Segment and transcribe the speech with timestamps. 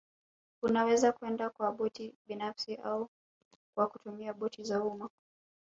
[0.63, 3.07] Unaweza kwenda kwa boti binafsi au
[3.75, 5.09] kwa kutumia boti za umma